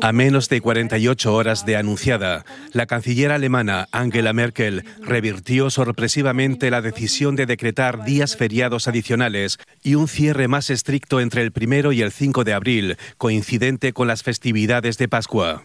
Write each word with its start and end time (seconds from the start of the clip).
A 0.00 0.12
menos 0.12 0.48
de 0.48 0.60
48 0.60 1.34
horas 1.34 1.66
de 1.66 1.76
anunciada, 1.76 2.44
la 2.72 2.86
canciller 2.86 3.30
alemana 3.30 3.88
Angela 3.92 4.32
Merkel 4.32 4.84
revirtió 5.02 5.68
sorpresivamente 5.68 6.70
la 6.70 6.80
decisión 6.80 7.36
de 7.36 7.46
decretar 7.46 8.04
días 8.04 8.36
feriados 8.36 8.88
adicionales 8.88 9.58
y 9.82 9.96
un 9.96 10.08
cierre 10.08 10.48
más 10.48 10.70
estricto 10.70 11.20
entre 11.20 11.42
el 11.42 11.52
primero 11.52 11.92
y 11.92 12.00
el 12.00 12.10
5 12.10 12.44
de 12.44 12.54
abril, 12.54 12.96
coincidente 13.18 13.92
con 13.92 14.08
las 14.08 14.22
festividades 14.22 14.96
de 14.96 15.08
Pascua. 15.08 15.64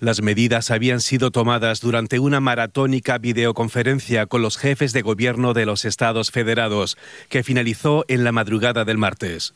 Las 0.00 0.22
medidas 0.22 0.70
habían 0.70 1.00
sido 1.00 1.30
tomadas 1.30 1.80
durante 1.80 2.20
una 2.20 2.40
maratónica 2.40 3.18
videoconferencia 3.18 4.26
con 4.26 4.42
los 4.42 4.56
jefes 4.56 4.92
de 4.92 5.02
gobierno 5.02 5.54
de 5.54 5.66
los 5.66 5.84
Estados 5.84 6.30
federados, 6.30 6.96
que 7.28 7.42
finalizó 7.42 8.04
en 8.08 8.22
la 8.22 8.32
madrugada 8.32 8.84
del 8.84 8.98
martes. 8.98 9.54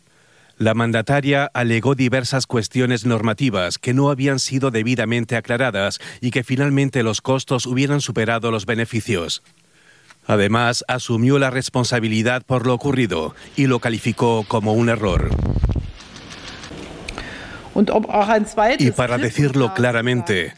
La 0.62 0.74
mandataria 0.74 1.50
alegó 1.54 1.96
diversas 1.96 2.46
cuestiones 2.46 3.04
normativas 3.04 3.78
que 3.78 3.94
no 3.94 4.10
habían 4.10 4.38
sido 4.38 4.70
debidamente 4.70 5.34
aclaradas 5.34 5.98
y 6.20 6.30
que 6.30 6.44
finalmente 6.44 7.02
los 7.02 7.20
costos 7.20 7.66
hubieran 7.66 8.00
superado 8.00 8.52
los 8.52 8.64
beneficios. 8.64 9.42
Además, 10.24 10.84
asumió 10.86 11.40
la 11.40 11.50
responsabilidad 11.50 12.44
por 12.46 12.64
lo 12.64 12.74
ocurrido 12.74 13.34
y 13.56 13.66
lo 13.66 13.80
calificó 13.80 14.44
como 14.46 14.72
un 14.74 14.88
error. 14.88 15.30
Y 18.78 18.90
para 18.92 19.18
decirlo 19.18 19.74
claramente, 19.74 20.54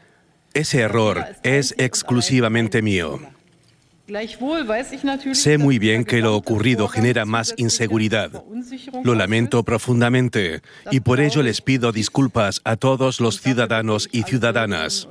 ese 0.53 0.81
error 0.81 1.25
es 1.45 1.75
exclusivamente 1.79 2.83
mío. 2.83 3.21
Sé 5.33 5.57
muy 5.57 5.79
bien 5.79 6.05
que 6.05 6.21
lo 6.21 6.37
ocurrido 6.37 6.89
genera 6.89 7.25
más 7.25 7.55
inseguridad. 7.57 8.45
Lo 9.03 9.15
lamento 9.15 9.63
profundamente 9.63 10.61
y 10.91 11.01
por 11.01 11.21
ello 11.21 11.43
les 11.43 11.63
pido 11.63 11.91
disculpas 11.91 12.61
a 12.65 12.77
todos 12.77 13.21
los 13.21 13.41
ciudadanos 13.41 14.09
y 14.13 14.25
ciudadanas. 14.25 15.09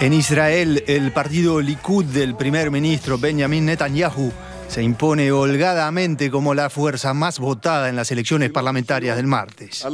En 0.00 0.12
Israel, 0.12 0.84
el 0.86 1.10
partido 1.10 1.60
Likud 1.60 2.04
del 2.04 2.36
primer 2.36 2.70
ministro 2.70 3.18
Benjamin 3.18 3.66
Netanyahu 3.66 4.30
se 4.68 4.82
impone 4.82 5.32
holgadamente 5.32 6.30
como 6.30 6.54
la 6.54 6.70
fuerza 6.70 7.14
más 7.14 7.38
votada 7.38 7.88
en 7.88 7.96
las 7.96 8.12
elecciones 8.12 8.50
parlamentarias 8.50 9.16
del 9.16 9.26
martes. 9.26 9.84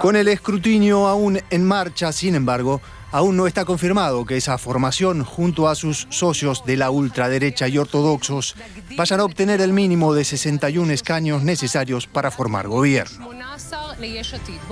Con 0.00 0.16
el 0.16 0.28
escrutinio 0.28 1.06
aún 1.06 1.40
en 1.50 1.64
marcha, 1.64 2.12
sin 2.12 2.34
embargo, 2.34 2.80
aún 3.12 3.36
no 3.36 3.46
está 3.46 3.64
confirmado 3.64 4.24
que 4.24 4.36
esa 4.36 4.58
formación, 4.58 5.24
junto 5.24 5.68
a 5.68 5.74
sus 5.74 6.06
socios 6.10 6.64
de 6.64 6.76
la 6.76 6.90
ultraderecha 6.90 7.68
y 7.68 7.78
ortodoxos, 7.78 8.54
vayan 8.96 9.20
a 9.20 9.24
obtener 9.24 9.60
el 9.60 9.72
mínimo 9.72 10.14
de 10.14 10.24
61 10.24 10.92
escaños 10.92 11.42
necesarios 11.42 12.06
para 12.06 12.30
formar 12.30 12.68
gobierno. 12.68 13.28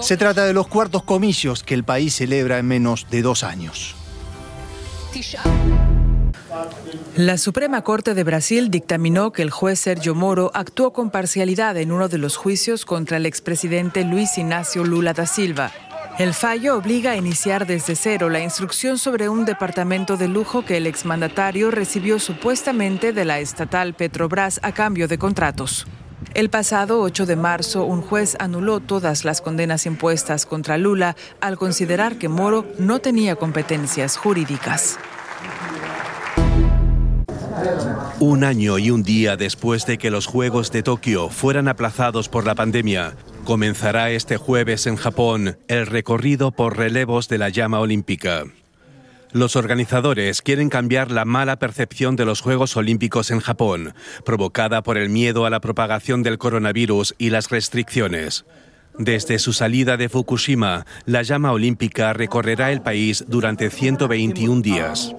Se 0.00 0.16
trata 0.16 0.44
de 0.44 0.52
los 0.52 0.68
cuartos 0.68 1.02
comicios 1.02 1.62
que 1.62 1.74
el 1.74 1.84
país 1.84 2.14
celebra 2.14 2.58
en 2.58 2.66
menos 2.66 3.06
de 3.10 3.22
dos 3.22 3.42
años. 3.44 3.94
La 7.16 7.36
Suprema 7.36 7.82
Corte 7.82 8.14
de 8.14 8.24
Brasil 8.24 8.70
dictaminó 8.70 9.32
que 9.32 9.42
el 9.42 9.50
juez 9.50 9.80
Sergio 9.80 10.14
Moro 10.14 10.50
actuó 10.54 10.92
con 10.92 11.10
parcialidad 11.10 11.76
en 11.76 11.92
uno 11.92 12.08
de 12.08 12.18
los 12.18 12.36
juicios 12.36 12.84
contra 12.84 13.16
el 13.16 13.26
expresidente 13.26 14.04
Luis 14.04 14.38
Ignacio 14.38 14.84
Lula 14.84 15.12
da 15.12 15.26
Silva. 15.26 15.72
El 16.18 16.34
fallo 16.34 16.76
obliga 16.76 17.12
a 17.12 17.16
iniciar 17.16 17.66
desde 17.66 17.94
cero 17.94 18.28
la 18.28 18.40
instrucción 18.40 18.98
sobre 18.98 19.28
un 19.28 19.44
departamento 19.44 20.16
de 20.16 20.26
lujo 20.26 20.64
que 20.64 20.76
el 20.76 20.86
exmandatario 20.86 21.70
recibió 21.70 22.18
supuestamente 22.18 23.12
de 23.12 23.24
la 23.24 23.38
estatal 23.38 23.94
Petrobras 23.94 24.58
a 24.62 24.72
cambio 24.72 25.06
de 25.06 25.18
contratos. 25.18 25.86
El 26.34 26.50
pasado 26.50 27.00
8 27.00 27.26
de 27.26 27.36
marzo, 27.36 27.84
un 27.84 28.02
juez 28.02 28.36
anuló 28.40 28.80
todas 28.80 29.24
las 29.24 29.40
condenas 29.40 29.86
impuestas 29.86 30.46
contra 30.46 30.76
Lula 30.76 31.14
al 31.40 31.56
considerar 31.56 32.16
que 32.16 32.28
Moro 32.28 32.66
no 32.78 32.98
tenía 32.98 33.36
competencias 33.36 34.16
jurídicas. 34.16 34.98
Un 38.20 38.44
año 38.44 38.78
y 38.78 38.90
un 38.90 39.02
día 39.02 39.36
después 39.36 39.86
de 39.86 39.98
que 39.98 40.10
los 40.10 40.26
Juegos 40.26 40.72
de 40.72 40.82
Tokio 40.82 41.28
fueran 41.28 41.68
aplazados 41.68 42.28
por 42.28 42.44
la 42.44 42.54
pandemia, 42.54 43.14
comenzará 43.44 44.10
este 44.10 44.36
jueves 44.36 44.86
en 44.86 44.96
Japón 44.96 45.58
el 45.68 45.86
recorrido 45.86 46.50
por 46.50 46.76
relevos 46.76 47.28
de 47.28 47.38
la 47.38 47.48
llama 47.48 47.80
olímpica. 47.80 48.44
Los 49.32 49.56
organizadores 49.56 50.42
quieren 50.42 50.70
cambiar 50.70 51.10
la 51.10 51.24
mala 51.24 51.58
percepción 51.58 52.16
de 52.16 52.24
los 52.24 52.40
Juegos 52.40 52.76
Olímpicos 52.76 53.30
en 53.30 53.40
Japón, 53.40 53.94
provocada 54.24 54.82
por 54.82 54.96
el 54.96 55.10
miedo 55.10 55.44
a 55.44 55.50
la 55.50 55.60
propagación 55.60 56.22
del 56.22 56.38
coronavirus 56.38 57.14
y 57.18 57.30
las 57.30 57.50
restricciones. 57.50 58.46
Desde 58.98 59.38
su 59.38 59.52
salida 59.52 59.96
de 59.96 60.08
Fukushima, 60.08 60.86
la 61.04 61.22
llama 61.22 61.52
olímpica 61.52 62.12
recorrerá 62.14 62.72
el 62.72 62.80
país 62.80 63.24
durante 63.28 63.70
121 63.70 64.62
días. 64.62 65.14